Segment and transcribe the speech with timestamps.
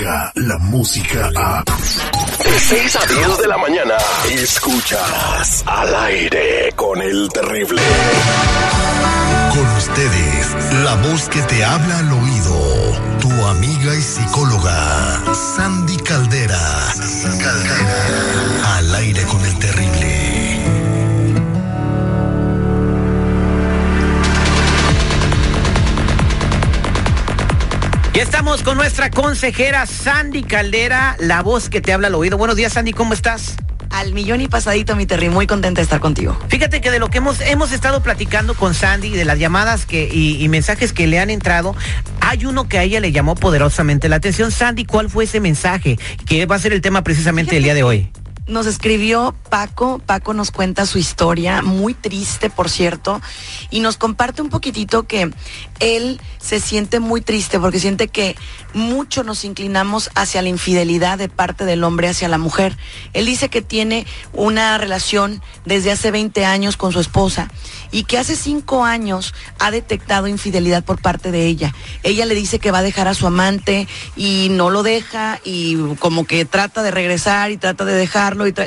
[0.00, 1.62] Descarga la música a.
[1.62, 3.96] De 6 a 10 de la mañana.
[4.30, 7.82] Escuchas al aire con el terrible.
[9.50, 13.18] Con ustedes, la voz que te habla al oído.
[13.20, 16.94] Tu amiga y psicóloga, Sandy Caldera.
[17.38, 18.76] Caldera.
[18.76, 19.69] Al aire con el terrible.
[28.12, 32.36] Ya estamos con nuestra consejera Sandy Caldera, la voz que te habla al oído.
[32.36, 33.54] Buenos días, Sandy, ¿cómo estás?
[33.88, 36.36] Al millón y pasadito, mi Terry, muy contenta de estar contigo.
[36.48, 40.08] Fíjate que de lo que hemos, hemos estado platicando con Sandy, de las llamadas que,
[40.12, 41.76] y, y mensajes que le han entrado,
[42.20, 44.50] hay uno que a ella le llamó poderosamente la atención.
[44.50, 45.96] Sandy, ¿cuál fue ese mensaje?
[46.26, 48.10] Que va a ser el tema precisamente del día de hoy
[48.46, 53.20] nos escribió Paco, Paco nos cuenta su historia, muy triste por cierto,
[53.70, 55.30] y nos comparte un poquitito que
[55.78, 58.36] él se siente muy triste porque siente que
[58.72, 62.76] mucho nos inclinamos hacia la infidelidad de parte del hombre hacia la mujer.
[63.12, 67.48] Él dice que tiene una relación desde hace 20 años con su esposa
[67.90, 71.74] y que hace 5 años ha detectado infidelidad por parte de ella.
[72.02, 75.76] Ella le dice que va a dejar a su amante y no lo deja y
[75.98, 77.94] como que trata de regresar y trata de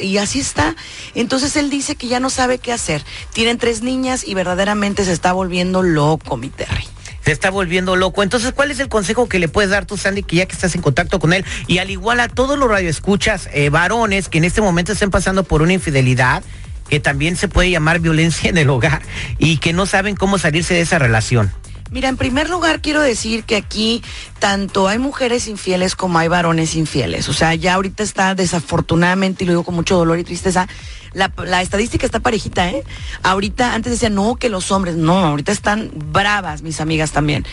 [0.00, 0.76] y, así está.
[1.14, 3.04] Entonces él dice que ya no sabe qué hacer.
[3.32, 6.86] Tienen tres niñas y verdaderamente se está volviendo loco, mi Terry
[7.24, 8.22] se está volviendo loco.
[8.22, 10.74] Entonces, ¿cuál es el consejo que le puedes dar tú, Sandy, que ya que estás
[10.74, 11.44] en contacto con él?
[11.68, 15.44] Y al igual a todos los radioescuchas eh, varones que en este momento estén pasando
[15.44, 16.42] por una infidelidad,
[16.88, 19.02] que también se puede llamar violencia en el hogar,
[19.38, 21.52] y que no saben cómo salirse de esa relación.
[21.92, 24.02] Mira, en primer lugar quiero decir que aquí
[24.38, 27.28] tanto hay mujeres infieles como hay varones infieles.
[27.28, 30.68] O sea, ya ahorita está desafortunadamente, y lo digo con mucho dolor y tristeza,
[31.12, 32.82] la, estadística está parejita, ¿eh?
[33.22, 37.44] Ahorita, antes decían, no, que los hombres, no, ahorita están bravas mis amigas también.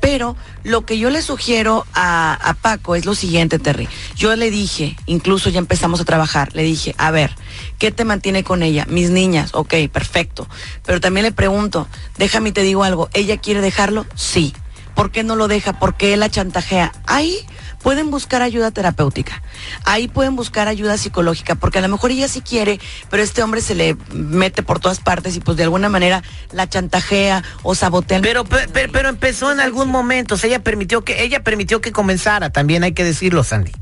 [0.00, 3.88] Pero lo que yo le sugiero a, a Paco es lo siguiente, Terry.
[4.14, 7.34] Yo le dije, incluso ya empezamos a trabajar, le dije, a ver,
[7.78, 8.86] ¿qué te mantiene con ella?
[8.88, 10.48] Mis niñas, ok, perfecto.
[10.84, 14.06] Pero también le pregunto, déjame y te digo algo, ¿ella quiere dejarlo?
[14.14, 14.54] Sí.
[14.94, 15.78] ¿Por qué no lo deja?
[15.78, 16.92] ¿Por qué la chantajea?
[17.06, 17.46] Ahí
[17.82, 19.42] pueden buscar ayuda terapéutica.
[19.84, 22.80] Ahí pueden buscar ayuda psicológica, porque a lo mejor ella sí quiere,
[23.10, 26.68] pero este hombre se le mete por todas partes y pues de alguna manera la
[26.68, 28.20] chantajea o sabotea.
[28.22, 32.50] Pero, pero, empezó en algún momento, o sea, ella permitió que, ella permitió que comenzara,
[32.50, 33.72] también hay que decirlo, Sandy.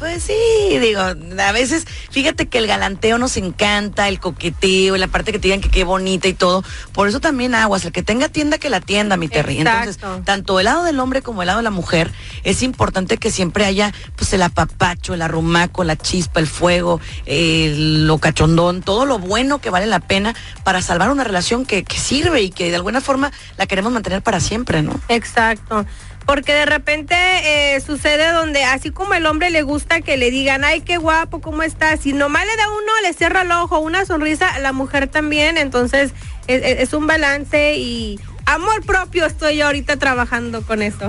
[0.00, 5.30] Pues sí, digo, a veces, fíjate que el galanteo nos encanta, el coqueteo, la parte
[5.30, 6.64] que te digan que qué bonita y todo.
[6.94, 9.58] Por eso también aguas, el que tenga tienda que la tienda, mi Terry.
[9.58, 12.10] Entonces, tanto el lado del hombre como el lado de la mujer,
[12.44, 18.06] es importante que siempre haya pues el apapacho, el arrumaco, la chispa, el fuego, el,
[18.06, 20.34] lo cachondón, todo lo bueno que vale la pena
[20.64, 24.22] para salvar una relación que, que sirve y que de alguna forma la queremos mantener
[24.22, 24.98] para siempre, ¿no?
[25.08, 25.84] Exacto
[26.30, 30.62] porque de repente eh, sucede donde así como el hombre le gusta que le digan,
[30.62, 32.02] ay, qué guapo, ¿cómo estás?
[32.02, 36.12] Si nomás le da uno, le cierra el ojo, una sonrisa, la mujer también, entonces
[36.46, 38.20] es un balance y
[38.54, 41.08] amor propio estoy yo ahorita trabajando con eso.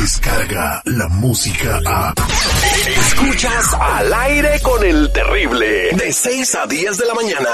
[0.00, 2.14] Descarga la música a...
[2.86, 7.48] Escuchas al aire con el terrible, de 6 a 10 de la mañana.